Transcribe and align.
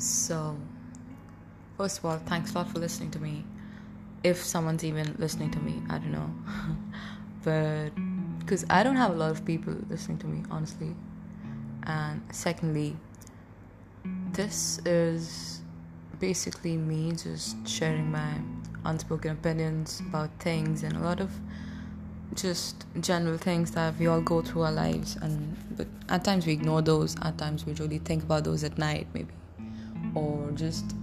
So, 0.00 0.56
first 1.76 1.98
of 1.98 2.06
all, 2.06 2.18
thanks 2.24 2.52
a 2.52 2.54
lot 2.54 2.70
for 2.70 2.78
listening 2.78 3.10
to 3.10 3.18
me. 3.18 3.44
If 4.24 4.42
someone's 4.42 4.82
even 4.82 5.14
listening 5.18 5.50
to 5.50 5.58
me, 5.60 5.82
I 5.90 5.98
don't 5.98 6.12
know. 6.12 6.30
but 7.44 7.90
because 8.38 8.64
I 8.70 8.82
don't 8.82 8.96
have 8.96 9.10
a 9.10 9.14
lot 9.14 9.30
of 9.30 9.44
people 9.44 9.76
listening 9.90 10.16
to 10.20 10.26
me, 10.26 10.42
honestly. 10.50 10.96
And 11.82 12.22
secondly, 12.32 12.96
this 14.32 14.80
is 14.86 15.60
basically 16.18 16.78
me 16.78 17.12
just 17.12 17.68
sharing 17.68 18.10
my 18.10 18.40
unspoken 18.86 19.32
opinions 19.32 20.00
about 20.08 20.30
things 20.38 20.82
and 20.82 20.94
a 20.94 21.00
lot 21.00 21.20
of 21.20 21.30
just 22.34 22.86
general 23.00 23.36
things 23.36 23.72
that 23.72 23.98
we 23.98 24.06
all 24.06 24.22
go 24.22 24.40
through 24.40 24.62
our 24.62 24.72
lives 24.72 25.16
and 25.16 25.56
but 25.76 25.88
at 26.08 26.24
times 26.24 26.46
we 26.46 26.52
ignore 26.52 26.80
those 26.80 27.16
at 27.22 27.36
times 27.36 27.66
we 27.66 27.72
really 27.74 27.98
think 27.98 28.22
about 28.22 28.44
those 28.44 28.62
at 28.62 28.78
night 28.78 29.06
maybe 29.12 29.32
or 30.14 30.50
just 30.54 30.94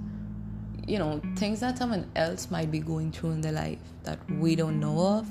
you 0.88 0.98
know 0.98 1.22
things 1.36 1.60
that 1.60 1.78
someone 1.78 2.10
else 2.16 2.50
might 2.50 2.72
be 2.72 2.80
going 2.80 3.12
through 3.12 3.32
in 3.32 3.42
their 3.42 3.52
life 3.52 3.80
that 4.04 4.20
we 4.32 4.56
don't 4.56 4.80
know 4.80 5.18
of. 5.18 5.28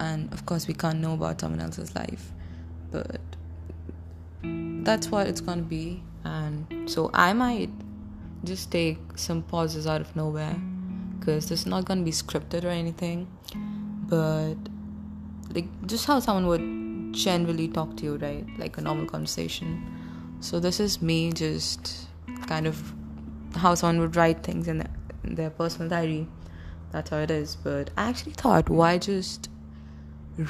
And 0.00 0.32
of 0.32 0.46
course 0.46 0.66
we 0.66 0.74
can't 0.74 1.00
know 1.00 1.14
about 1.14 1.40
someone 1.40 1.60
else's 1.60 1.94
life. 1.94 2.32
But 2.90 3.20
that's 4.42 5.08
what 5.08 5.26
it's 5.26 5.40
going 5.40 5.58
to 5.58 5.64
be. 5.64 6.02
And 6.24 6.90
so 6.90 7.10
i 7.12 7.32
might 7.32 7.70
just 8.44 8.70
take 8.70 8.98
some 9.16 9.42
pauses 9.42 9.86
out 9.86 10.00
of 10.00 10.14
nowhere 10.16 10.56
because 11.18 11.48
this 11.48 11.60
is 11.60 11.66
not 11.66 11.84
going 11.84 11.98
to 11.98 12.04
be 12.04 12.10
scripted 12.10 12.64
or 12.64 12.68
anything. 12.68 13.26
But 14.08 14.56
like 15.54 15.68
just 15.86 16.06
how 16.06 16.20
someone 16.20 16.46
would 16.46 17.14
generally 17.14 17.68
talk 17.68 17.96
to 17.96 18.04
you 18.04 18.16
right? 18.16 18.46
Like 18.58 18.78
a 18.78 18.80
normal 18.80 19.06
conversation. 19.06 19.82
So 20.40 20.60
this 20.60 20.78
is 20.80 21.00
me 21.00 21.32
just 21.32 22.08
kind 22.46 22.66
of 22.66 22.92
how 23.56 23.74
someone 23.74 24.00
would 24.00 24.16
write 24.16 24.42
things 24.42 24.68
in 24.68 24.78
their, 24.78 24.90
in 25.24 25.34
their 25.34 25.50
personal 25.50 25.88
diary. 25.88 26.26
That's 26.92 27.10
how 27.10 27.18
it 27.18 27.30
is. 27.30 27.56
But 27.56 27.90
i 27.96 28.08
actually 28.08 28.32
thought 28.32 28.68
why 28.68 28.98
just 28.98 29.48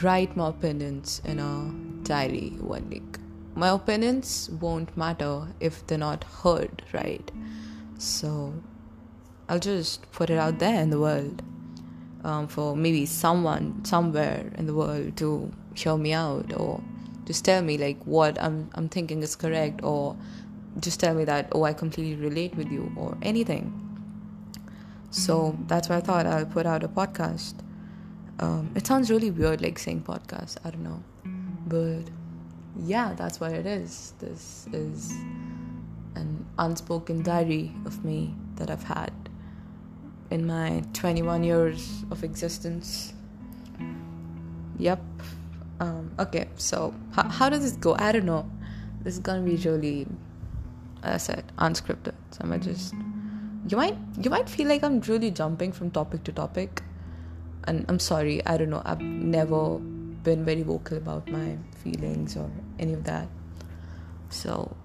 write 0.03 0.37
my 0.37 0.49
opinions 0.49 1.21
in 1.25 1.39
a 1.39 1.73
diary 2.05 2.51
one 2.61 2.89
week? 2.89 3.19
my 3.57 3.69
opinions 3.69 4.51
won't 4.61 4.97
matter 4.97 5.47
if 5.61 5.87
they're 5.87 5.99
not 5.99 6.25
heard 6.43 6.83
right? 6.93 7.31
So 7.99 8.55
i'll 9.49 9.59
just 9.59 10.11
put 10.13 10.31
it 10.31 10.39
out 10.39 10.59
there 10.59 10.81
in 10.83 10.91
the 10.91 10.99
world 10.99 11.43
um, 12.25 12.49
for 12.49 12.75
maybe 12.75 13.05
someone 13.05 13.85
somewhere 13.85 14.51
in 14.57 14.67
the 14.67 14.75
world 14.75 15.17
to 15.19 15.53
hear 15.75 15.97
me 15.97 16.13
out 16.13 16.53
or 16.57 16.83
just 17.27 17.45
tell 17.45 17.63
me 17.63 17.77
like 17.79 18.03
what 18.05 18.41
I'm 18.41 18.71
I'm 18.75 18.89
thinking 18.89 19.23
is 19.23 19.37
correct 19.37 19.81
or 19.83 20.17
just 20.81 21.01
tell 21.01 21.15
me 21.15 21.25
that 21.25 21.49
oh 21.53 21.65
I 21.65 21.73
completely 21.73 22.17
relate 22.17 22.55
with 22.57 22.71
you 22.71 22.93
or 22.97 23.17
anything. 23.23 23.81
So 25.11 25.57
that's 25.69 25.89
why 25.89 25.97
I 25.97 26.01
thought 26.01 26.27
I'll 26.27 26.47
put 26.47 26.67
out 26.67 26.83
a 26.83 26.89
podcast. 26.89 27.55
Um, 28.41 28.73
it 28.75 28.87
sounds 28.87 29.11
really 29.11 29.31
weird 29.31 29.61
like 29.61 29.79
saying 29.79 30.03
podcast. 30.03 30.57
I 30.65 30.71
don't 30.71 30.83
know, 30.83 31.03
but 31.67 32.11
yeah, 32.77 33.15
that's 33.15 33.39
what 33.39 33.53
it 33.53 33.67
is. 33.67 34.15
This 34.19 34.67
is 34.73 35.13
an 36.17 36.45
unspoken 36.59 37.23
diary 37.23 37.73
of 37.87 38.05
me 38.05 38.35
that 38.57 38.71
I've 38.71 38.83
had 38.83 39.13
in 40.31 40.47
my 40.47 40.83
21 40.93 41.45
years 41.45 42.05
of 42.11 42.25
existence. 42.25 43.13
Yep. 44.79 45.01
Um, 45.81 46.13
okay, 46.19 46.49
so 46.57 46.95
how, 47.13 47.29
how 47.29 47.49
does 47.49 47.63
this 47.63 47.73
go? 47.73 47.95
I 47.99 48.13
don't 48.13 48.25
know. 48.27 48.51
This 49.03 49.15
is 49.15 49.21
gonna 49.21 49.43
be 49.43 49.57
really, 49.57 50.07
I 51.05 51.19
said, 51.19 51.45
unscripted. 51.59 52.15
So 52.31 52.41
I'm 52.43 52.61
just 52.61 52.95
you 53.69 53.77
might 53.77 53.97
you 54.21 54.31
might 54.31 54.49
feel 54.49 54.69
like 54.69 54.83
I'm 54.83 55.01
really 55.01 55.31
jumping 55.31 55.73
from 55.73 55.91
topic 55.91 56.25
to 56.25 56.33
topic, 56.33 56.83
and 57.65 57.85
I'm 57.89 57.99
sorry. 57.99 58.45
I 58.47 58.57
don't 58.57 58.71
know. 58.71 58.83
I've 58.85 59.01
never 59.01 59.79
been 59.79 60.45
very 60.45 60.63
vocal 60.63 60.97
about 60.97 61.29
my 61.29 61.57
feelings 61.83 62.37
or 62.37 62.51
any 62.79 62.95
of 62.95 63.05
that. 63.05 63.29
So, 64.31 64.77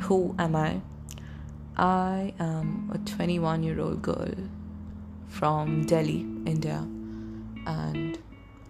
who 0.00 0.34
am 0.38 0.56
I? 0.56 0.80
I 1.76 2.32
am 2.38 2.90
a 2.94 2.98
21 2.98 3.62
year 3.62 3.80
old 3.80 4.00
girl 4.00 4.34
from 5.28 5.84
Delhi, 5.84 6.20
India, 6.46 6.86
and 7.66 8.18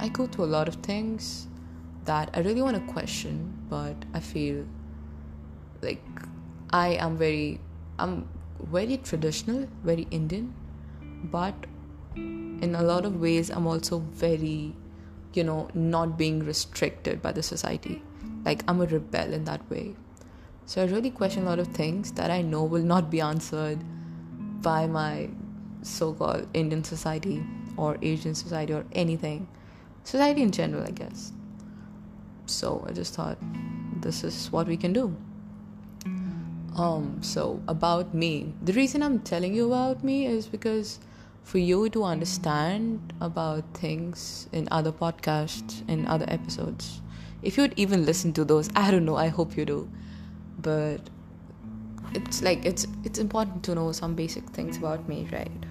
I 0.01 0.09
go 0.09 0.27
through 0.27 0.47
a 0.47 0.53
lot 0.59 0.67
of 0.69 0.77
things 0.77 1.47
that 2.05 2.31
I 2.35 2.41
really 2.41 2.63
want 2.63 2.77
to 2.77 2.93
question, 2.93 3.53
but 3.69 3.97
I 4.15 4.21
feel 4.21 4.65
like 5.83 6.03
I 6.71 6.89
am 6.95 7.17
very, 7.17 7.61
I'm 7.99 8.29
very 8.61 8.97
traditional, 8.97 9.69
very 9.85 10.07
Indian, 10.11 10.55
but 11.25 11.55
in 12.15 12.75
a 12.75 12.83
lot 12.83 13.05
of 13.05 13.21
ways, 13.21 13.51
I'm 13.51 13.67
also 13.67 13.99
very, 13.99 14.75
you 15.35 15.45
know, 15.45 15.69
not 15.75 16.17
being 16.17 16.45
restricted 16.45 17.23
by 17.23 17.33
the 17.33 17.43
society. 17.43 18.03
Like, 18.45 18.65
I'm 18.69 18.81
a 18.81 18.87
rebel 18.87 19.33
in 19.33 19.45
that 19.45 19.69
way. 19.71 19.95
So 20.65 20.83
I 20.83 20.87
really 20.87 21.11
question 21.11 21.45
a 21.45 21.47
lot 21.47 21.59
of 21.59 21.69
things 21.69 22.13
that 22.13 22.31
I 22.31 22.43
know 22.43 22.65
will 22.65 22.83
not 22.83 23.11
be 23.11 23.21
answered 23.21 23.79
by 24.63 24.87
my 24.87 25.29
so 25.83 26.13
called 26.13 26.49
Indian 26.55 26.83
society 26.83 27.45
or 27.77 27.97
Asian 28.03 28.35
society 28.35 28.73
or 28.73 28.85
anything. 28.93 29.47
Society 30.03 30.43
in 30.43 30.51
general, 30.51 30.83
I 30.83 30.91
guess. 30.91 31.33
So 32.47 32.85
I 32.89 32.93
just 32.93 33.15
thought 33.15 33.39
this 34.01 34.25
is 34.25 34.51
what 34.51 34.67
we 34.67 34.77
can 34.77 34.93
do. 34.93 35.17
Um, 36.77 37.23
so 37.23 37.63
about 37.69 38.13
me. 38.13 38.53
The 38.63 38.75
reason 38.75 39.03
I'm 39.03 39.21
telling 39.21 39.55
you 39.55 39.73
about 39.73 40.05
me 40.05 40.27
is 40.27 40.47
because 40.47 41.01
for 41.43 41.59
you 41.59 41.89
to 41.91 42.05
understand 42.05 43.15
about 43.21 43.65
things 43.73 44.47
in 44.53 44.69
other 44.71 44.93
podcasts, 44.93 45.89
in 45.89 46.07
other 46.07 46.27
episodes. 46.29 47.01
If 47.43 47.57
you'd 47.57 47.73
even 47.77 48.05
listen 48.05 48.33
to 48.35 48.45
those, 48.45 48.69
I 48.77 48.91
don't 48.91 49.07
know, 49.07 49.17
I 49.17 49.29
hope 49.29 49.57
you 49.57 49.65
do. 49.65 49.89
But 50.61 51.01
it's 52.15 52.43
like 52.43 52.65
it's 52.67 52.87
it's 53.05 53.19
important 53.19 53.63
to 53.65 53.75
know 53.75 53.93
some 53.93 54.15
basic 54.15 54.45
things 54.51 54.77
about 54.77 55.09
me, 55.09 55.29
right? 55.33 55.67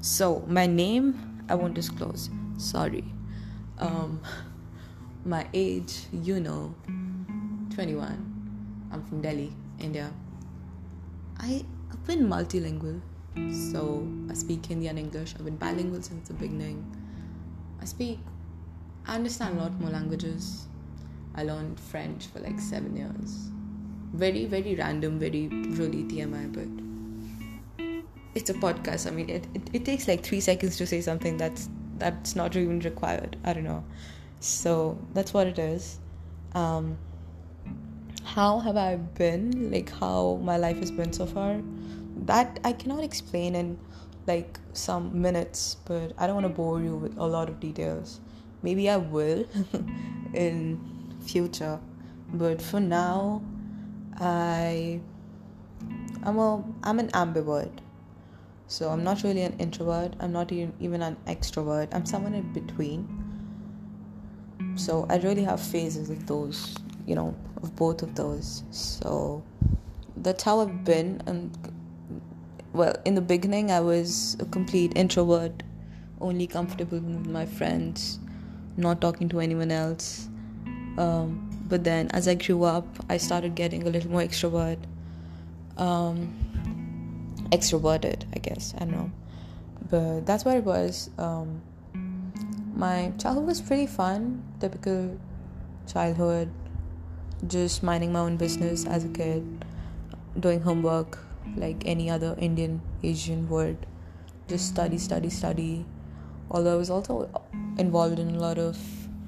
So, 0.00 0.44
my 0.46 0.66
name, 0.66 1.44
I 1.48 1.54
won't 1.54 1.74
disclose. 1.74 2.30
Sorry. 2.58 3.04
Um, 3.78 4.20
my 5.24 5.46
age, 5.54 6.04
you 6.12 6.40
know, 6.40 6.74
21. 7.74 8.88
I'm 8.92 9.02
from 9.06 9.22
Delhi, 9.22 9.52
India. 9.78 10.12
I, 11.38 11.64
I've 11.90 12.04
been 12.06 12.28
multilingual. 12.28 13.00
So, 13.72 14.06
I 14.30 14.34
speak 14.34 14.66
Hindi 14.66 14.86
and 14.88 14.98
English. 14.98 15.34
I've 15.36 15.44
been 15.44 15.56
bilingual 15.56 16.02
since 16.02 16.28
the 16.28 16.34
beginning. 16.34 16.84
I 17.80 17.84
speak, 17.84 18.20
I 19.06 19.16
understand 19.16 19.58
a 19.58 19.62
lot 19.62 19.80
more 19.80 19.90
languages. 19.90 20.66
I 21.34 21.42
learned 21.42 21.80
French 21.80 22.26
for 22.26 22.38
like 22.38 22.60
seven 22.60 22.96
years. 22.96 23.50
Very, 24.12 24.44
very 24.44 24.76
random, 24.76 25.18
very 25.18 25.48
really 25.48 26.04
TMI, 26.04 26.52
but 26.52 27.88
it's 28.34 28.50
a 28.50 28.54
podcast. 28.54 29.06
I 29.06 29.10
mean, 29.10 29.28
it, 29.28 29.46
it, 29.54 29.62
it 29.72 29.84
takes 29.84 30.06
like 30.06 30.22
three 30.22 30.40
seconds 30.40 30.76
to 30.76 30.86
say 30.86 31.00
something 31.00 31.36
that's 31.36 31.68
that's 31.98 32.36
not 32.36 32.56
even 32.56 32.80
required. 32.80 33.36
I 33.44 33.52
don't 33.52 33.64
know. 33.64 33.84
So 34.40 34.98
that's 35.14 35.32
what 35.32 35.46
it 35.46 35.58
is. 35.58 35.98
Um, 36.54 36.98
how 38.24 38.58
have 38.58 38.76
I 38.76 38.96
been? 38.96 39.70
Like 39.70 39.90
how 39.90 40.40
my 40.42 40.56
life 40.56 40.78
has 40.78 40.90
been 40.90 41.12
so 41.12 41.26
far? 41.26 41.60
That 42.26 42.58
I 42.64 42.72
cannot 42.72 43.04
explain 43.04 43.54
in 43.54 43.78
like 44.26 44.58
some 44.72 45.20
minutes, 45.20 45.76
but 45.84 46.12
I 46.18 46.26
don't 46.26 46.34
want 46.34 46.46
to 46.46 46.52
bore 46.52 46.80
you 46.80 46.96
with 46.96 47.16
a 47.18 47.26
lot 47.26 47.48
of 47.48 47.60
details. 47.60 48.20
Maybe 48.62 48.88
I 48.88 48.96
will 48.96 49.46
in 50.34 51.14
future, 51.20 51.78
but 52.32 52.62
for 52.62 52.80
now, 52.80 53.42
I 54.18 55.00
I'm 56.22 56.38
a 56.38 56.64
I'm 56.82 56.98
an 56.98 57.08
ambivert. 57.08 57.80
So 58.66 58.88
I'm 58.88 59.04
not 59.04 59.22
really 59.22 59.42
an 59.42 59.54
introvert, 59.58 60.14
I'm 60.18 60.32
not 60.32 60.50
even 60.50 60.72
even 60.80 61.02
an 61.02 61.16
extrovert, 61.26 61.94
I'm 61.94 62.06
someone 62.06 62.34
in 62.34 62.52
between. 62.52 63.20
So 64.76 65.06
I 65.10 65.18
really 65.18 65.44
have 65.44 65.60
phases 65.60 66.08
of 66.10 66.26
those, 66.26 66.74
you 67.06 67.14
know, 67.14 67.34
of 67.62 67.74
both 67.76 68.02
of 68.02 68.14
those. 68.14 68.64
So 68.70 69.42
that's 70.16 70.42
how 70.42 70.60
I've 70.60 70.84
been. 70.84 71.22
And 71.26 71.56
well, 72.72 72.94
in 73.04 73.14
the 73.14 73.20
beginning, 73.20 73.70
I 73.70 73.80
was 73.80 74.36
a 74.40 74.44
complete 74.46 74.92
introvert, 74.96 75.62
only 76.20 76.46
comfortable 76.46 76.98
with 76.98 77.26
my 77.26 77.46
friends, 77.46 78.18
not 78.76 79.00
talking 79.00 79.28
to 79.30 79.40
anyone 79.40 79.70
else. 79.70 80.28
Um, 80.98 81.50
but 81.68 81.84
then 81.84 82.08
as 82.12 82.28
I 82.28 82.34
grew 82.34 82.64
up, 82.64 82.86
I 83.08 83.16
started 83.16 83.54
getting 83.54 83.86
a 83.86 83.90
little 83.90 84.10
more 84.10 84.22
extrovert. 84.22 84.78
Um, 85.76 86.32
extroverted, 87.50 88.24
I 88.34 88.38
guess. 88.38 88.74
I 88.76 88.80
don't 88.80 88.92
know. 88.92 89.10
But 89.90 90.26
that's 90.26 90.44
what 90.44 90.56
it 90.56 90.64
was. 90.64 91.10
Um, 91.18 91.62
my 92.74 93.12
childhood 93.18 93.46
was 93.46 93.60
pretty 93.60 93.86
fun. 93.86 94.42
Typical 94.60 95.18
childhood. 95.86 96.50
Just 97.46 97.82
minding 97.82 98.12
my 98.12 98.20
own 98.20 98.36
business 98.36 98.86
as 98.86 99.04
a 99.04 99.08
kid, 99.08 99.64
doing 100.38 100.60
homework, 100.60 101.18
like 101.56 101.82
any 101.86 102.08
other 102.08 102.34
Indian 102.38 102.80
Asian 103.02 103.48
would. 103.48 103.86
Just 104.48 104.68
study, 104.68 104.98
study, 104.98 105.30
study. 105.30 105.84
Although 106.50 106.74
I 106.74 106.76
was 106.76 106.90
also 106.90 107.30
involved 107.78 108.18
in 108.18 108.34
a 108.34 108.38
lot 108.38 108.58
of 108.58 108.78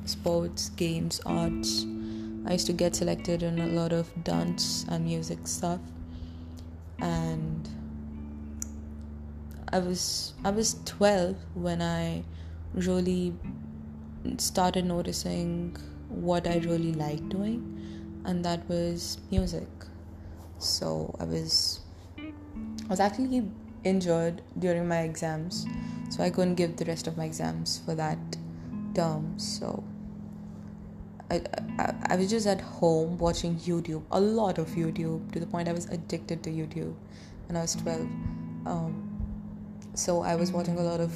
sports, 0.04 0.70
games, 0.70 1.20
arts. 1.26 1.84
I 2.46 2.52
used 2.52 2.66
to 2.66 2.72
get 2.72 2.94
selected 2.94 3.42
in 3.42 3.58
a 3.58 3.66
lot 3.66 3.92
of 3.92 4.08
dance 4.24 4.86
and 4.88 5.04
music 5.04 5.46
stuff. 5.46 5.80
And 7.00 7.68
I 9.72 9.80
was 9.80 10.32
I 10.44 10.50
was 10.50 10.76
12 10.84 11.36
when 11.54 11.82
I 11.82 12.22
really 12.74 13.34
started 14.38 14.84
noticing 14.84 15.76
what 16.08 16.46
I 16.46 16.58
really 16.58 16.92
liked 16.92 17.28
doing 17.28 17.76
and 18.26 18.44
that 18.44 18.68
was 18.68 19.18
music. 19.30 19.68
So 20.58 21.14
I 21.18 21.24
was 21.24 21.80
I 22.18 22.88
was 22.88 23.00
actually 23.00 23.48
injured 23.84 24.42
during 24.58 24.86
my 24.86 25.00
exams, 25.00 25.66
so 26.10 26.22
I 26.22 26.30
couldn't 26.30 26.56
give 26.56 26.76
the 26.76 26.84
rest 26.84 27.06
of 27.06 27.16
my 27.16 27.24
exams 27.24 27.80
for 27.84 27.94
that 27.94 28.18
term. 28.94 29.38
So 29.38 29.84
I, 31.30 31.42
I, 31.78 31.94
I 32.10 32.16
was 32.16 32.28
just 32.28 32.46
at 32.46 32.60
home 32.60 33.16
watching 33.18 33.56
YouTube, 33.56 34.02
a 34.10 34.20
lot 34.20 34.58
of 34.58 34.68
YouTube, 34.70 35.32
to 35.32 35.40
the 35.40 35.46
point 35.46 35.68
I 35.68 35.72
was 35.72 35.86
addicted 35.86 36.42
to 36.44 36.50
YouTube 36.50 36.94
when 37.46 37.56
I 37.56 37.62
was 37.62 37.74
12. 37.76 38.00
Um, 38.66 39.02
so 39.94 40.22
I 40.22 40.34
was 40.34 40.52
watching 40.52 40.78
a 40.78 40.82
lot 40.82 41.00
of, 41.00 41.12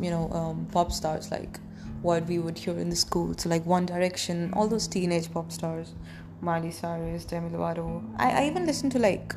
you 0.00 0.10
know, 0.10 0.30
um, 0.32 0.66
pop 0.72 0.92
stars 0.92 1.30
like 1.30 1.58
what 2.06 2.24
we 2.26 2.38
would 2.38 2.56
hear 2.56 2.78
in 2.78 2.88
the 2.88 2.94
school. 2.94 3.34
So 3.36 3.48
like 3.48 3.66
One 3.66 3.84
Direction, 3.84 4.52
all 4.54 4.68
those 4.68 4.86
teenage 4.86 5.32
pop 5.32 5.50
stars, 5.50 5.92
Miley 6.40 6.70
Cyrus, 6.70 7.24
Demi 7.24 7.50
Lovato. 7.50 8.00
I, 8.16 8.30
I 8.30 8.46
even 8.46 8.64
listened 8.64 8.92
to 8.92 9.00
like 9.00 9.34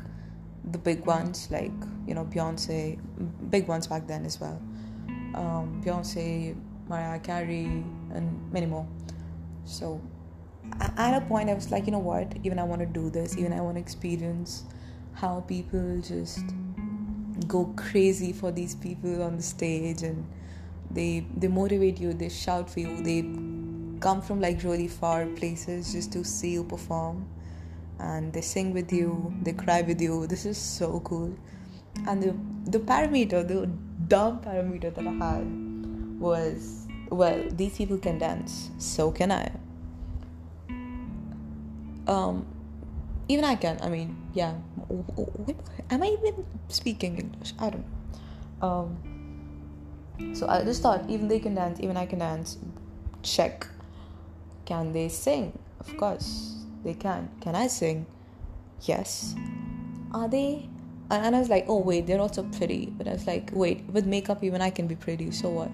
the 0.70 0.78
big 0.78 1.04
ones 1.04 1.48
like 1.50 1.72
you 2.06 2.14
know 2.14 2.24
Beyonce, 2.24 2.98
big 3.50 3.66
ones 3.66 3.88
back 3.88 4.06
then 4.06 4.24
as 4.24 4.38
well. 4.40 4.62
Um, 5.34 5.82
Beyonce, 5.84 6.56
Mariah 6.88 7.18
Carey, 7.18 7.84
and 8.14 8.52
many 8.52 8.66
more. 8.66 8.86
So 9.64 10.00
at 10.80 11.20
a 11.20 11.26
point, 11.26 11.50
I 11.50 11.54
was 11.54 11.72
like, 11.72 11.86
you 11.86 11.92
know 11.92 12.06
what? 12.12 12.32
Even 12.44 12.60
I 12.60 12.62
want 12.62 12.82
to 12.82 12.86
do 12.86 13.10
this. 13.10 13.36
Even 13.36 13.52
I 13.52 13.60
want 13.60 13.76
to 13.76 13.80
experience 13.80 14.62
how 15.14 15.40
people 15.48 16.00
just 16.00 16.44
go 17.48 17.64
crazy 17.76 18.32
for 18.32 18.52
these 18.52 18.76
people 18.76 19.24
on 19.24 19.36
the 19.36 19.42
stage 19.42 20.02
and 20.02 20.24
they 20.90 21.26
they 21.36 21.48
motivate 21.48 22.00
you 22.00 22.12
they 22.12 22.28
shout 22.28 22.68
for 22.68 22.80
you 22.80 23.02
they 23.02 23.22
come 24.00 24.20
from 24.22 24.40
like 24.40 24.62
really 24.64 24.88
far 24.88 25.26
places 25.26 25.92
just 25.92 26.12
to 26.12 26.24
see 26.24 26.52
you 26.52 26.64
perform. 26.64 27.28
And 27.98 28.32
they 28.32 28.40
sing 28.40 28.72
with 28.72 28.92
you 28.92 29.32
they 29.42 29.52
cry 29.52 29.82
with 29.82 30.00
you. 30.00 30.26
This 30.26 30.46
is 30.46 30.56
so 30.56 31.00
cool. 31.00 31.36
And 32.06 32.22
the 32.22 32.34
the 32.70 32.78
parameter 32.78 33.46
the 33.46 33.68
dumb 34.08 34.40
parameter 34.40 34.92
that 34.94 35.06
i 35.06 35.12
had 35.12 35.46
was 36.18 36.86
well 37.10 37.42
these 37.50 37.76
people 37.76 37.98
can 37.98 38.18
dance 38.18 38.70
so 38.78 39.10
can 39.12 39.30
i. 39.32 39.50
Um 42.06 42.46
even 43.28 43.44
i 43.44 43.54
can 43.54 43.78
i 43.82 43.88
mean 43.88 44.16
yeah. 44.32 44.54
Am 45.90 46.02
i 46.02 46.06
even 46.06 46.46
speaking 46.68 47.18
english? 47.18 47.54
I 47.58 47.70
don't 47.70 47.84
know. 47.84 48.68
Um 48.68 49.19
so 50.34 50.46
i 50.48 50.62
just 50.62 50.82
thought 50.82 51.08
even 51.08 51.28
they 51.28 51.38
can 51.38 51.54
dance 51.54 51.80
even 51.80 51.96
i 51.96 52.06
can 52.06 52.18
dance 52.18 52.58
check 53.22 53.66
can 54.64 54.92
they 54.92 55.08
sing 55.08 55.52
of 55.80 55.96
course 55.96 56.50
they 56.84 56.94
can. 56.94 57.28
Can 57.40 57.54
I 57.54 57.66
sing? 57.66 58.06
Yes. 58.82 59.34
Are 60.12 60.28
they? 60.28 60.68
And 61.10 61.34
I 61.34 61.40
was 61.40 61.48
like, 61.48 61.66
oh, 61.68 61.80
wait, 61.80 62.06
they're 62.06 62.20
also 62.20 62.42
pretty. 62.42 62.86
But 62.86 63.08
I 63.08 63.12
was 63.12 63.26
like, 63.26 63.50
wait, 63.52 63.84
with 63.90 64.06
makeup, 64.06 64.42
even 64.44 64.62
I 64.62 64.70
can 64.70 64.86
be 64.86 64.94
pretty. 64.94 65.30
So 65.32 65.50
what? 65.50 65.70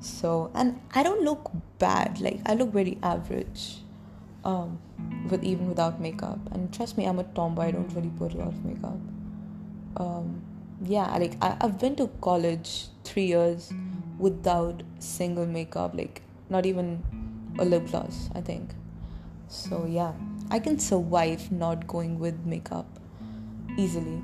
So, 0.00 0.50
and 0.54 0.80
I 0.94 1.02
don't 1.02 1.22
look 1.22 1.50
bad. 1.78 2.20
Like, 2.20 2.40
I 2.46 2.54
look 2.54 2.72
very 2.72 2.98
average. 3.02 3.78
Um, 4.44 4.78
with 5.30 5.42
even 5.42 5.68
without 5.68 6.00
makeup. 6.00 6.38
And 6.52 6.72
trust 6.72 6.98
me, 6.98 7.06
I'm 7.06 7.18
a 7.18 7.24
tomboy. 7.24 7.62
I 7.62 7.70
don't 7.70 7.88
really 7.94 8.10
put 8.10 8.34
a 8.34 8.36
lot 8.36 8.48
of 8.48 8.64
makeup. 8.64 8.98
Um, 9.96 10.42
yeah, 10.84 11.16
like 11.16 11.36
I, 11.42 11.56
I've 11.60 11.78
been 11.78 11.96
to 11.96 12.08
college 12.20 12.86
three 13.04 13.26
years 13.26 13.72
without 14.18 14.82
single 14.98 15.46
makeup. 15.46 15.94
Like, 15.94 16.22
not 16.50 16.66
even 16.66 17.02
a 17.58 17.64
lip 17.64 17.86
gloss. 17.88 18.30
I 18.34 18.40
think. 18.40 18.70
So, 19.48 19.86
yeah, 19.86 20.12
I 20.50 20.58
can 20.58 20.78
survive 20.78 21.50
not 21.52 21.86
going 21.86 22.18
with 22.18 22.44
makeup 22.44 22.86
easily. 23.76 24.20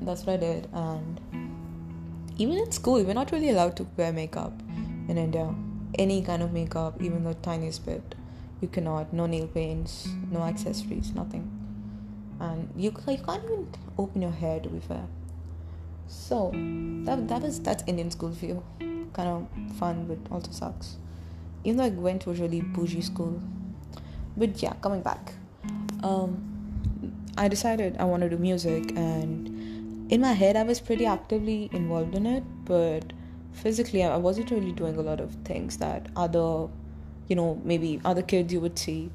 That's 0.00 0.24
what 0.24 0.34
I 0.34 0.36
did. 0.36 0.68
And 0.72 1.20
even 2.38 2.58
in 2.58 2.70
school, 2.72 3.02
we're 3.04 3.14
not 3.14 3.32
really 3.32 3.50
allowed 3.50 3.76
to 3.76 3.86
wear 3.96 4.12
makeup 4.12 4.52
in 5.08 5.18
India. 5.18 5.54
Any 5.98 6.22
kind 6.22 6.42
of 6.42 6.52
makeup, 6.52 7.02
even 7.02 7.24
the 7.24 7.34
tiniest 7.34 7.84
bit, 7.84 8.14
you 8.60 8.68
cannot. 8.68 9.12
No 9.12 9.26
nail 9.26 9.46
paints, 9.46 10.08
no 10.30 10.42
accessories, 10.42 11.12
nothing. 11.14 11.50
And 12.40 12.70
you, 12.76 12.90
you 12.90 13.18
can't 13.18 13.44
even 13.44 13.68
open 13.98 14.22
your 14.22 14.30
hair, 14.30 14.60
to 14.60 14.68
be 14.68 14.80
fair. 14.80 15.04
So 16.06 16.50
that 17.04 17.28
that 17.28 17.42
was 17.42 17.60
that's 17.60 17.84
Indian 17.86 18.10
school 18.10 18.32
for 18.32 18.46
you. 18.46 18.62
Kind 19.12 19.28
of 19.28 19.76
fun, 19.76 20.06
but 20.06 20.18
also 20.32 20.50
sucks. 20.52 20.96
Even 21.64 21.76
though 21.78 21.84
I 21.84 21.90
went 21.90 22.22
to 22.22 22.30
a 22.30 22.34
really 22.34 22.60
bougie 22.60 23.02
school, 23.02 23.40
but 24.36 24.62
yeah 24.62 24.74
coming 24.80 25.02
back. 25.02 25.34
Um 26.02 26.48
i 27.38 27.48
decided 27.48 27.96
i 27.98 28.04
want 28.04 28.22
to 28.22 28.28
do 28.28 28.36
music 28.36 28.92
and 28.94 30.12
in 30.12 30.20
my 30.20 30.32
head 30.32 30.54
i 30.54 30.62
was 30.62 30.80
pretty 30.80 31.06
actively 31.06 31.70
involved 31.72 32.14
in 32.14 32.26
it 32.26 32.44
but 32.66 33.14
physically 33.52 34.02
i 34.02 34.18
wasn't 34.18 34.50
really 34.50 34.72
doing 34.72 34.98
a 34.98 35.00
lot 35.00 35.18
of 35.18 35.34
things 35.42 35.78
that 35.78 36.08
other 36.14 36.68
you 37.28 37.34
know 37.34 37.58
maybe 37.64 37.98
other 38.04 38.20
kids 38.20 38.52
you 38.52 38.60
would 38.60 38.78
see 38.78 39.10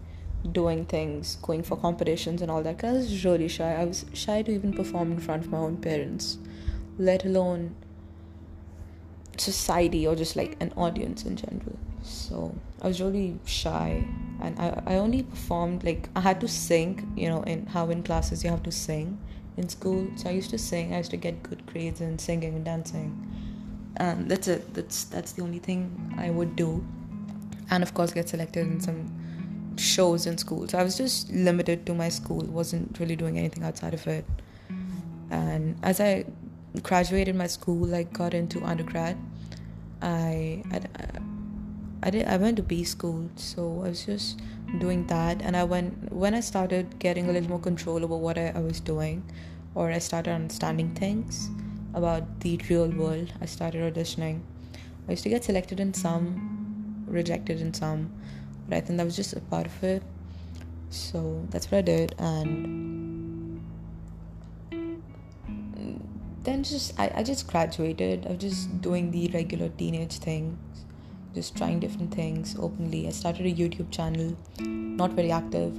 doing 0.52 0.86
things 0.86 1.38
going 1.42 1.64
for 1.64 1.76
competitions 1.76 2.42
and 2.42 2.50
all 2.50 2.62
that. 2.64 2.78
Because 2.78 2.96
i 2.96 2.98
was 3.00 3.26
really 3.26 3.48
shy. 3.48 3.74
I 3.74 3.86
was 3.86 4.06
shy 4.14 4.42
to 4.44 4.52
even 4.52 4.74
perform 4.74 5.12
in 5.12 5.20
front 5.20 5.44
of 5.44 5.52
my 5.52 5.58
own 5.58 5.78
parents 5.78 6.38
let 6.98 7.26
alone 7.26 7.76
society 9.38 10.08
or 10.08 10.16
just 10.16 10.36
like 10.36 10.58
an 10.60 10.74
audience 10.76 11.24
in 11.24 11.36
general. 11.36 11.78
So 12.04 12.56
i 12.82 12.88
was 12.88 13.02
really 13.02 13.40
shy 13.46 14.04
and 14.42 14.58
I, 14.60 14.82
I 14.86 14.96
only 14.96 15.24
performed 15.24 15.84
like 15.84 16.10
i 16.16 16.20
had 16.20 16.40
to 16.42 16.48
sing 16.48 17.12
you 17.18 17.28
know 17.28 17.42
in 17.42 17.66
how 17.66 17.90
in 17.90 18.04
classes 18.04 18.44
you 18.44 18.50
have 18.50 18.64
to 18.64 18.72
sing. 18.72 19.20
In 19.58 19.68
school 19.70 20.08
so 20.16 20.30
i 20.30 20.32
used 20.32 20.52
to 20.52 20.58
sing 20.58 20.94
i 20.94 20.98
used 20.98 21.12
to 21.12 21.18
get 21.18 21.42
good 21.44 21.66
grades 21.66 22.02
in 22.02 22.20
singing 22.20 22.56
and 22.56 22.66
dancing. 22.66 23.12
And 23.98 24.30
that's 24.30 24.48
it 24.48 24.74
that's 24.74 25.06
that's 25.06 25.32
the 25.34 25.42
only 25.42 25.60
thing 25.60 26.14
i 26.18 26.30
would 26.30 26.56
do. 26.56 26.86
And 27.70 27.84
of 27.84 27.94
course 27.94 28.14
get 28.14 28.30
selected 28.30 28.68
in 28.68 28.80
some 28.80 29.12
shows 29.78 30.26
in 30.26 30.38
school. 30.38 30.68
So 30.68 30.78
i 30.78 30.84
was 30.84 30.98
just 30.98 31.32
limited 31.32 31.86
to 31.88 31.94
my 31.94 32.10
school 32.10 32.44
wasn't 32.46 33.00
really 33.00 33.16
doing 33.16 33.38
anything 33.38 33.64
outside 33.64 33.94
of 33.94 34.06
it. 34.08 34.26
And 35.30 35.78
as 35.84 36.00
i 36.00 36.26
graduated 36.84 37.36
my 37.36 37.48
school 37.48 37.86
like 37.88 38.12
got 38.14 38.34
into 38.34 38.64
undergrad 38.64 39.18
i, 40.02 40.64
I, 40.72 40.82
I 42.04 42.10
did 42.10 42.28
I 42.28 42.38
went 42.38 42.58
to 42.58 42.64
B 42.64 42.84
school, 42.84 43.30
so 43.36 43.82
I 43.84 43.90
was 43.90 44.06
just 44.06 44.40
doing 44.80 45.08
that 45.08 45.42
and 45.42 45.58
I 45.58 45.64
went 45.64 46.12
when 46.12 46.36
I 46.36 46.42
started 46.42 47.00
getting 47.00 47.30
a 47.30 47.32
little 47.32 47.50
more 47.50 47.60
control 47.60 48.04
over 48.04 48.16
what 48.16 48.38
I, 48.38 48.54
I 48.56 48.60
was 48.60 48.80
doing 48.80 49.24
or 49.74 49.92
I 49.92 49.98
started 49.98 50.32
understanding 50.32 50.94
things 50.94 51.50
about 51.94 52.40
the 52.42 52.60
real 52.70 52.90
world, 52.90 53.34
I 53.42 53.46
started 53.46 53.82
auditioning. 53.94 54.42
I 55.08 55.12
used 55.12 55.24
to 55.24 55.30
get 55.30 55.44
selected 55.44 55.80
in 55.80 55.94
some, 55.94 57.04
rejected 57.08 57.62
in 57.62 57.74
some, 57.74 58.12
but 58.68 58.78
I 58.78 58.82
think 58.82 58.98
that 58.98 59.06
was 59.06 59.16
just 59.16 59.34
a 59.34 59.40
part 59.40 59.66
of 59.66 59.84
it. 59.84 60.04
So 60.90 61.46
that's 61.50 61.72
what 61.72 61.80
I 61.80 61.82
did 61.82 62.16
and 62.20 62.87
then 66.48 66.64
just 66.64 66.98
I, 66.98 67.12
I 67.14 67.24
just 67.24 67.46
graduated. 67.46 68.26
I 68.26 68.30
was 68.30 68.42
just 68.42 68.82
doing 68.82 69.12
the 69.12 69.28
regular 69.34 69.68
teenage 69.68 70.20
things, 70.20 70.86
just 71.36 71.58
trying 71.58 71.82
different 71.82 72.14
things 72.14 72.56
openly. 72.58 73.06
I 73.06 73.12
started 73.12 73.46
a 73.46 73.54
YouTube 73.54 73.92
channel, 73.92 74.36
not 74.60 75.12
very 75.12 75.32
active. 75.32 75.78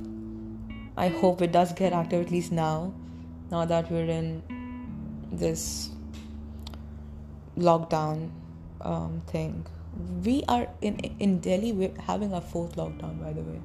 I 0.96 1.08
hope 1.08 1.40
it 1.40 1.52
does 1.52 1.72
get 1.72 1.94
active 1.94 2.26
at 2.26 2.30
least 2.30 2.52
now, 2.52 2.92
now 3.50 3.64
that 3.64 3.90
we're 3.90 4.10
in 4.10 4.42
this 5.32 5.88
lockdown 7.56 8.30
um, 8.82 9.22
thing. 9.26 9.66
We 10.22 10.44
are 10.48 10.68
in 10.82 10.98
in 11.26 11.40
Delhi. 11.40 11.72
We're 11.72 11.98
having 12.12 12.34
our 12.34 12.42
fourth 12.42 12.76
lockdown, 12.76 13.20
by 13.24 13.32
the 13.32 13.42
way. 13.50 13.60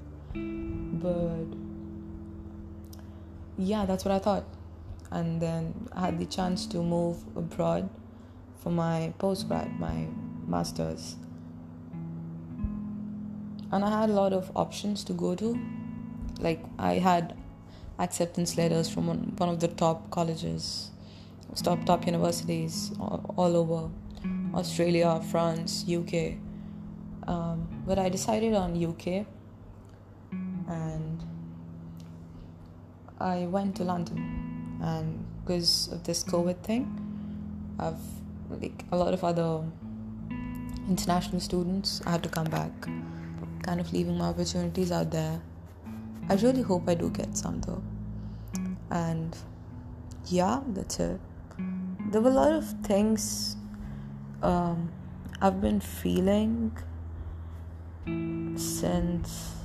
But 1.06 1.58
yeah, 3.58 3.86
that's 3.86 4.06
what 4.06 4.14
I 4.14 4.20
thought. 4.20 4.46
And 5.14 5.42
then 5.42 5.88
I 5.94 6.08
had 6.08 6.20
the 6.20 6.26
chance 6.26 6.66
to 6.68 6.78
move 6.84 7.24
abroad 7.38 7.90
for 8.62 8.72
my 8.72 9.14
postgrad, 9.20 9.80
my 9.80 10.08
master's 10.46 11.16
and 13.74 13.84
I 13.84 14.02
had 14.02 14.10
a 14.12 14.14
lot 14.14 14.34
of 14.34 14.52
options 14.56 15.04
to 15.06 15.14
go 15.14 15.34
to. 15.34 15.60
Like 16.40 16.64
I 16.78 16.94
had 17.00 17.36
acceptance 17.98 18.56
letters 18.56 18.88
from 18.88 19.08
one 19.38 19.50
of 19.50 19.60
the 19.60 19.68
top 19.68 20.12
colleges, 20.12 20.92
top 21.64 21.84
top 21.84 22.06
universities 22.06 22.92
all, 23.00 23.58
over 23.58 23.90
Australia, 24.54 25.20
France, 25.32 25.86
UK. 25.90 26.36
Um, 27.28 27.68
but 27.88 27.98
I 27.98 28.10
decided 28.10 28.54
on 28.54 28.72
UK, 28.78 29.26
and 30.68 31.24
I 33.20 33.48
went 33.48 33.78
to 33.78 33.84
London, 33.84 34.53
and 34.84 35.26
because 35.42 35.90
of 35.92 36.04
this 36.04 36.24
COVID 36.24 36.62
thing, 36.62 36.86
I've 37.80 38.02
like 38.50 38.84
a 38.92 38.98
lot 38.98 39.14
of 39.14 39.24
other 39.24 39.64
international 40.90 41.40
students. 41.40 42.02
I 42.06 42.12
had 42.12 42.24
to 42.24 42.30
come 42.30 42.50
back, 42.50 42.72
kind 43.64 43.80
of 43.80 43.92
leaving 43.94 44.18
my 44.18 44.26
opportunities 44.26 44.92
out 44.92 45.10
there. 45.10 45.42
I 46.30 46.36
really 46.36 46.62
hope 46.62 46.88
I 46.88 46.96
do 46.96 47.10
get 47.10 47.38
some 47.38 47.62
though. 47.62 47.82
And 48.92 49.36
yeah, 50.28 50.62
that's 50.68 51.00
it. 51.00 51.20
There 52.12 52.22
were 52.22 52.30
a 52.30 52.34
lot 52.34 52.52
of 52.52 52.66
things 52.84 53.56
um, 54.42 54.92
I've 55.42 55.62
been 55.62 55.80
feeling 55.80 56.78
since 58.58 59.56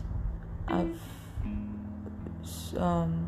I've 0.68 1.00
um, 2.76 3.27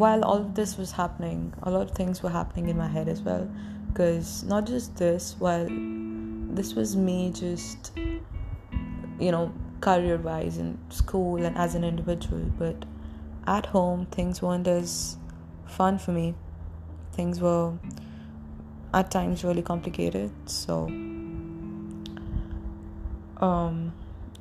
while 0.00 0.24
all 0.24 0.38
of 0.38 0.54
this 0.54 0.78
was 0.78 0.92
happening, 0.92 1.52
a 1.62 1.70
lot 1.70 1.82
of 1.82 1.90
things 1.90 2.22
were 2.22 2.30
happening 2.30 2.70
in 2.70 2.76
my 2.76 2.88
head 2.88 3.06
as 3.06 3.20
well. 3.20 3.46
Because 3.88 4.42
not 4.44 4.66
just 4.66 4.96
this, 4.96 5.36
while 5.38 5.66
this 5.68 6.74
was 6.74 6.96
me 6.96 7.30
just, 7.34 7.92
you 9.18 9.30
know, 9.30 9.52
career 9.82 10.16
wise 10.16 10.56
in 10.56 10.78
school 10.88 11.44
and 11.44 11.54
as 11.58 11.74
an 11.74 11.84
individual, 11.84 12.50
but 12.58 12.86
at 13.46 13.66
home, 13.66 14.06
things 14.06 14.40
weren't 14.40 14.66
as 14.66 15.18
fun 15.66 15.98
for 15.98 16.12
me. 16.12 16.34
Things 17.12 17.38
were 17.38 17.74
at 18.94 19.10
times 19.10 19.44
really 19.44 19.62
complicated. 19.62 20.30
So, 20.46 20.86
um, 23.36 23.92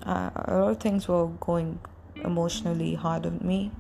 a 0.04 0.32
lot 0.48 0.72
of 0.72 0.80
things 0.80 1.10
were 1.10 1.28
going 1.28 1.80
emotionally 2.24 2.96
hard 2.96 3.25
on 3.25 3.39
me 3.44 3.72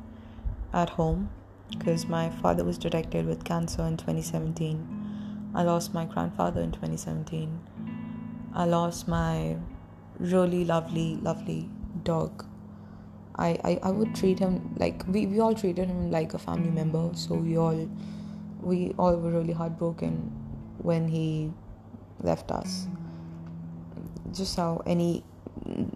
at 0.73 0.89
home 0.89 1.29
because 1.71 2.07
my 2.07 2.29
father 2.29 2.63
was 2.63 2.77
detected 2.77 3.25
with 3.25 3.43
cancer 3.43 3.83
in 3.83 3.97
2017. 3.97 5.51
I 5.55 5.63
lost 5.63 5.93
my 5.93 6.05
grandfather 6.05 6.61
in 6.61 6.71
2017. 6.71 7.59
I 8.53 8.65
lost 8.65 9.07
my 9.07 9.57
really 10.19 10.65
lovely, 10.65 11.15
lovely 11.17 11.69
dog. 12.03 12.45
I, 13.35 13.57
I, 13.63 13.79
I 13.83 13.91
would 13.91 14.15
treat 14.15 14.39
him 14.39 14.75
like 14.77 15.03
we, 15.07 15.25
we 15.25 15.39
all 15.39 15.53
treated 15.55 15.87
him 15.87 16.11
like 16.11 16.33
a 16.33 16.39
family 16.39 16.71
member. 16.71 17.09
So 17.13 17.35
we 17.35 17.57
all 17.57 17.89
we 18.61 18.93
all 18.99 19.15
were 19.15 19.31
really 19.31 19.53
heartbroken 19.53 20.31
when 20.79 21.07
he 21.07 21.51
left 22.21 22.51
us. 22.51 22.87
Just 24.33 24.57
how 24.57 24.83
any 24.85 25.23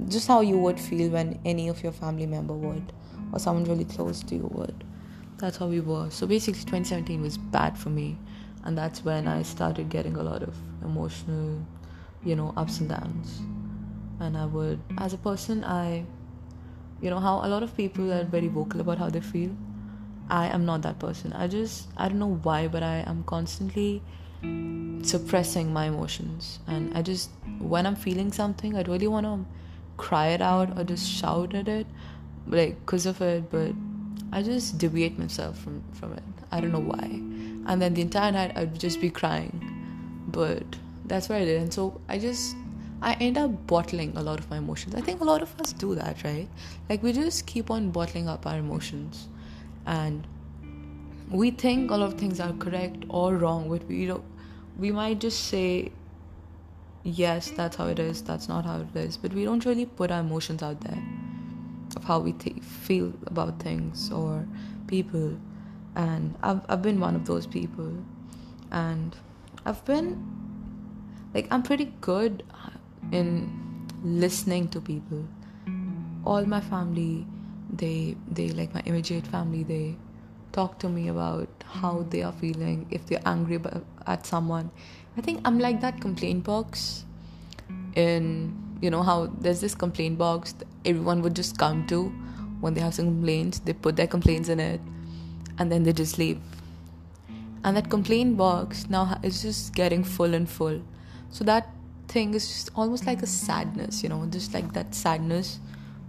just 0.08 0.27
how 0.27 0.42
you 0.42 0.58
would 0.58 0.80
feel 0.80 1.10
when 1.10 1.39
any 1.46 1.68
of 1.68 1.84
your 1.84 1.92
family 1.92 2.25
member 2.25 2.53
would 2.53 2.94
or 3.32 3.39
someone 3.39 3.65
really 3.65 3.86
close 3.86 4.24
to 4.24 4.36
you 4.36 4.50
would. 4.53 4.84
That's 5.38 5.58
how 5.58 5.68
we 5.68 5.80
were. 5.80 6.10
So 6.10 6.28
basically 6.28 6.62
2017 6.62 7.22
was 7.22 7.38
bad 7.38 7.78
for 7.78 7.90
me 7.90 8.18
and 8.63 8.78
that's 8.78 9.04
when 9.04 9.28
I 9.28 9.42
started 9.44 9.90
getting 9.90 10.16
a 10.16 10.24
lot 10.24 10.44
of 10.44 10.56
emotional, 10.84 11.66
you 12.24 12.36
know, 12.36 12.54
ups 12.56 12.80
and 12.80 12.90
downs. 12.90 13.42
And 14.20 14.38
I 14.38 14.46
would 14.46 14.80
as 14.98 15.13
a 15.13 15.18
person 15.18 15.63
I 15.63 16.06
you 17.02 17.10
know 17.10 17.20
how 17.20 17.40
a 17.44 17.50
lot 17.50 17.63
of 17.63 17.75
people 17.75 18.13
are 18.13 18.24
very 18.24 18.48
vocal 18.48 18.80
about 18.80 18.98
how 18.98 19.10
they 19.10 19.20
feel. 19.20 19.52
I 20.30 20.48
am 20.48 20.66
not 20.66 20.84
that 20.84 21.00
person. 21.00 21.34
I 21.34 21.48
just 21.48 21.88
I 21.98 22.08
don't 22.08 22.20
know 22.20 22.36
why, 22.44 22.68
but 22.68 22.84
I 22.84 23.04
am 23.06 23.24
constantly 23.25 24.02
suppressing 25.04 25.72
my 25.74 25.86
emotions 25.86 26.60
and 26.68 26.98
I 26.98 27.02
just 27.02 27.30
when 27.60 27.86
I'm 27.86 27.96
feeling 27.96 28.32
something 28.32 28.75
I 28.78 28.84
really 28.84 29.08
want 29.08 29.25
to 29.25 29.46
cry 29.98 30.28
it 30.28 30.42
out 30.42 30.78
or 30.78 30.84
just 30.84 31.10
shout 31.10 31.54
at 31.54 31.68
it 31.68 31.88
like 32.48 32.80
because 32.80 33.06
of 33.06 33.22
it 33.22 33.50
but 33.52 33.74
i 34.32 34.41
just 34.41 34.77
deviate 34.77 35.17
myself 35.20 35.58
from 35.60 35.84
from 35.93 36.13
it. 36.13 36.24
I 36.51 36.62
don't 36.62 36.72
know 36.72 36.79
why. 36.79 37.05
And 37.67 37.82
then 37.82 37.93
the 37.93 38.01
entire 38.01 38.32
night 38.32 38.58
i'd 38.58 38.79
just 38.79 39.01
be 39.01 39.10
crying. 39.10 39.53
But 40.27 40.63
that's 41.05 41.29
what 41.29 41.41
i 41.41 41.46
did. 41.46 41.62
And 41.62 41.74
so 41.74 42.01
i 42.10 42.17
just 42.17 42.55
i 43.01 43.13
end 43.15 43.38
up 43.38 43.67
bottling 43.67 44.15
a 44.17 44.24
lot 44.24 44.39
of 44.39 44.50
my 44.50 44.58
emotions. 44.58 44.96
I 44.96 45.01
think 45.01 45.22
a 45.22 45.24
lot 45.24 45.41
of 45.41 45.60
us 45.60 45.74
do 45.74 45.96
that 45.96 46.24
right? 46.24 46.48
Like 46.89 47.03
we 47.03 47.13
just 47.13 47.46
keep 47.46 47.72
on 47.72 47.91
bottling 47.91 48.27
up 48.27 48.46
our 48.48 48.58
emotions. 48.58 49.27
And 49.86 50.27
we 51.29 51.50
think 51.51 51.91
a 51.91 51.96
lot 51.96 52.13
of 52.13 52.20
things 52.20 52.39
are 52.39 52.53
correct 52.53 53.05
or 53.10 53.36
wrong 53.38 53.70
but 53.70 53.84
we 53.88 54.05
don't 54.05 54.24
we 54.77 54.91
might 54.91 55.20
just 55.20 55.46
say 55.48 55.91
yes, 57.03 57.51
that's 57.51 57.75
how 57.75 57.88
it 57.88 58.00
is, 58.00 58.22
that's 58.22 58.48
not 58.48 58.65
how 58.65 58.79
it 58.79 58.96
is, 58.96 59.17
but 59.17 59.34
we 59.34 59.43
don't 59.43 59.65
really 59.65 59.86
put 59.86 60.10
our 60.12 60.22
emotions 60.22 60.63
out 60.63 60.79
there 60.82 61.03
of 61.95 62.03
how 62.03 62.19
we 62.19 62.33
th- 62.33 62.62
feel 62.62 63.13
about 63.27 63.59
things 63.59 64.12
or 64.12 64.45
people. 64.88 65.38
And 65.95 66.35
I've, 66.41 66.62
I've 66.69 66.81
been 66.81 67.00
one 67.00 67.15
of 67.15 67.25
those 67.25 67.45
people. 67.45 67.93
And 68.71 69.15
I've 69.65 69.83
been, 69.85 70.23
like, 71.33 71.47
I'm 71.51 71.63
pretty 71.63 71.93
good 72.01 72.43
in 73.12 73.88
listening 74.03 74.67
to 74.69 74.81
people. 74.81 75.27
All 76.25 76.45
my 76.45 76.62
family, 76.62 77.27
they, 77.71 78.15
they, 78.29 78.50
like 78.50 78.73
my 78.73 78.81
immediate 78.85 79.27
family, 79.27 79.63
they 79.63 79.95
talk 80.53 80.79
to 80.79 80.89
me 80.89 81.09
about 81.09 81.50
how 81.65 82.05
they 82.09 82.23
are 82.23 82.31
feeling, 82.31 82.88
if 82.91 83.05
they're 83.07 83.21
angry 83.25 83.59
at 84.07 84.25
someone, 84.25 84.71
I 85.17 85.21
think 85.21 85.41
I'm 85.45 85.59
like 85.59 85.81
that 85.81 86.00
complaint 86.00 86.43
box 86.43 87.05
in 87.95 88.62
you 88.84 88.90
know 88.90 89.02
how 89.02 89.28
there's 89.40 89.62
this 89.62 89.74
complaint 89.74 90.18
box 90.18 90.54
everyone 90.84 91.22
would 91.22 91.36
just 91.36 91.58
come 91.58 91.88
to 91.88 92.10
when 92.60 92.74
they 92.74 92.82
have 92.82 92.94
some 92.94 93.06
complaints. 93.06 93.60
They 93.60 93.74
put 93.74 93.96
their 93.96 94.08
complaints 94.08 94.50
in 94.50 94.60
it 94.60 94.82
and 95.58 95.72
then 95.72 95.84
they 95.84 95.94
just 95.94 96.18
leave. 96.18 96.40
And 97.63 97.78
that 97.78 97.90
complaint 97.90 98.36
box 98.36 98.90
now 98.90 99.18
is 99.24 99.42
just 99.42 99.74
getting 99.74 100.04
full 100.04 100.34
and 100.34 100.50
full. 100.50 100.82
So 101.30 101.46
that 101.46 101.70
thing 102.10 102.34
is 102.34 102.48
just 102.48 102.72
almost 102.75 103.08
like 103.08 103.24
a 103.24 103.28
sadness 103.28 104.04
you 104.04 104.10
know 104.10 104.25
just 104.30 104.54
like 104.54 104.74
that 104.74 104.94
sadness 104.94 105.60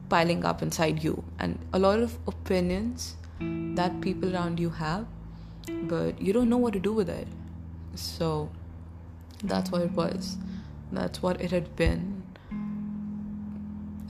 piling 0.09 0.45
up 0.45 0.61
inside 0.61 1.05
you. 1.05 1.23
And 1.39 1.59
a 1.73 1.79
lot 1.79 2.01
of 2.01 2.19
opinions 2.27 3.17
that 3.77 4.01
people 4.01 4.35
around 4.35 4.59
you 4.59 4.71
have 4.71 5.07
but 5.85 6.21
you 6.21 6.33
don't 6.33 6.49
know 6.49 6.57
what 6.57 6.73
to 6.73 6.81
do 6.81 6.93
with 6.93 7.09
it. 7.09 7.29
So 7.95 8.51
that's 9.45 9.71
what 9.71 9.83
it 9.83 9.93
was. 9.93 10.37
That's 10.93 11.23
what 11.23 11.41
it 11.41 11.51
had 11.51 11.75
been. 11.77 12.14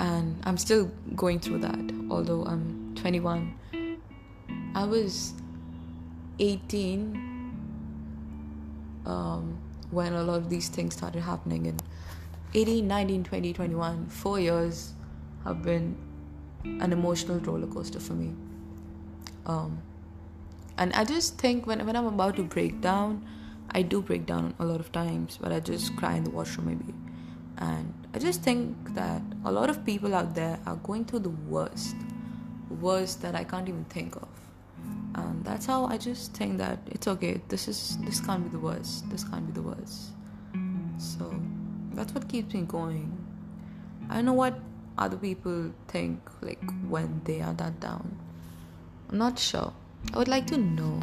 And 0.04 0.36
I'm 0.44 0.58
still 0.58 0.90
going 1.16 1.40
through 1.40 1.60
that, 1.60 1.80
although 2.10 2.44
I'm 2.44 2.94
21. 2.94 3.54
I 4.74 4.84
was 4.84 5.32
18 6.38 7.14
um, 9.06 9.58
when 9.90 10.12
a 10.12 10.22
lot 10.22 10.36
of 10.36 10.50
these 10.50 10.68
things 10.68 10.92
started 10.94 11.22
happening. 11.22 11.68
And 11.68 11.82
18, 12.52 12.86
19, 12.86 13.24
20, 13.24 13.52
21, 13.54 14.06
four 14.08 14.38
years 14.38 14.92
have 15.44 15.62
been 15.62 15.96
an 16.64 16.92
emotional 16.92 17.38
roller 17.38 17.66
coaster 17.66 17.98
for 17.98 18.12
me. 18.12 18.34
Um, 19.46 19.80
and 20.76 20.92
I 20.92 21.04
just 21.04 21.38
think 21.38 21.66
when, 21.66 21.84
when 21.86 21.96
I'm 21.96 22.06
about 22.06 22.36
to 22.36 22.42
break 22.42 22.82
down, 22.82 23.26
I 23.70 23.80
do 23.80 24.02
break 24.02 24.26
down 24.26 24.52
a 24.58 24.66
lot 24.66 24.80
of 24.80 24.92
times, 24.92 25.38
but 25.40 25.50
I 25.50 25.60
just 25.60 25.96
cry 25.96 26.16
in 26.16 26.24
the 26.24 26.30
washroom 26.30 26.66
maybe. 26.66 27.03
And 27.58 27.92
I 28.14 28.18
just 28.18 28.42
think 28.42 28.94
that 28.94 29.22
a 29.44 29.52
lot 29.52 29.70
of 29.70 29.84
people 29.84 30.14
out 30.14 30.34
there 30.34 30.58
are 30.66 30.76
going 30.76 31.04
through 31.04 31.20
the 31.20 31.36
worst, 31.48 31.96
worst 32.80 33.22
that 33.22 33.34
I 33.34 33.44
can't 33.44 33.68
even 33.68 33.84
think 33.84 34.16
of. 34.16 34.28
And 35.14 35.44
that's 35.44 35.66
how 35.66 35.86
I 35.86 35.96
just 35.96 36.32
think 36.34 36.58
that 36.58 36.78
it's 36.86 37.06
okay. 37.06 37.40
This 37.48 37.68
is 37.68 37.96
this 37.98 38.20
can't 38.20 38.42
be 38.42 38.50
the 38.50 38.58
worst. 38.58 39.08
This 39.10 39.22
can't 39.22 39.46
be 39.46 39.52
the 39.52 39.62
worst. 39.62 40.10
So 40.98 41.32
that's 41.92 42.12
what 42.12 42.28
keeps 42.28 42.52
me 42.54 42.62
going. 42.62 43.16
I 44.10 44.16
don't 44.16 44.24
know 44.24 44.32
what 44.32 44.58
other 44.98 45.16
people 45.16 45.72
think 45.88 46.20
like 46.42 46.62
when 46.88 47.20
they 47.24 47.40
are 47.40 47.54
that 47.54 47.78
down. 47.80 48.16
I'm 49.10 49.18
not 49.18 49.38
sure. 49.38 49.72
I 50.12 50.18
would 50.18 50.28
like 50.28 50.46
to 50.48 50.58
know 50.58 51.00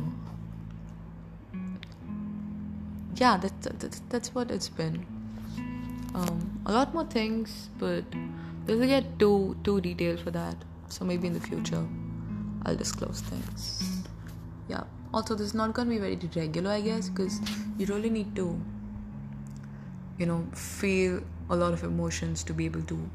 yeah, 3.16 3.38
that, 3.38 3.62
that, 3.62 4.02
that's 4.10 4.34
what 4.34 4.52
it's 4.52 4.70
been. 4.70 5.06
Um, 6.14 6.62
a 6.66 6.72
lot 6.72 6.94
more 6.94 7.06
things, 7.06 7.70
but 7.80 8.04
we'll 8.68 8.86
get 8.86 9.18
too 9.20 9.56
too 9.64 9.80
detailed 9.82 10.20
for 10.20 10.32
that. 10.32 10.56
So 10.90 11.06
maybe 11.06 11.28
in 11.28 11.34
the 11.34 11.40
future, 11.40 11.86
I'll 12.66 12.76
disclose 12.76 13.22
things. 13.22 14.04
Yeah. 14.68 14.84
Also, 15.14 15.36
this 15.36 15.48
is 15.48 15.54
not 15.54 15.74
gonna 15.74 15.90
be 15.90 15.98
very 15.98 16.20
regular, 16.36 16.72
I 16.72 16.82
guess, 16.82 17.10
because 17.10 17.40
you 17.78 17.86
really 17.86 18.10
need 18.10 18.36
to, 18.36 18.60
you 20.18 20.26
know, 20.26 20.46
feel 20.54 21.22
a 21.50 21.56
lot 21.56 21.74
of 21.74 21.84
emotions 21.84 22.44
to 22.44 22.54
be 22.54 22.66
able 22.66 22.84
to 22.84 23.10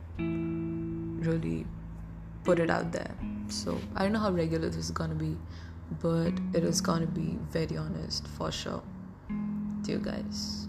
really 1.29 1.67
put 2.45 2.59
it 2.59 2.71
out 2.71 2.93
there. 2.93 3.15
So 3.49 3.79
I 3.95 4.03
don't 4.03 4.13
know 4.13 4.19
how 4.19 4.31
regular 4.31 4.69
this 4.69 4.77
is 4.77 4.91
gonna 4.91 5.15
be, 5.15 5.37
but 6.03 6.33
it 6.53 6.65
is 6.65 6.81
gonna 6.81 7.07
be 7.07 7.39
very 7.51 7.77
honest 7.77 8.27
for 8.29 8.51
sure. 8.51 8.83
To 9.85 9.93
you 9.93 9.99
guys. 9.99 10.69